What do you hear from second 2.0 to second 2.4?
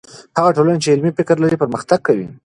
کوي.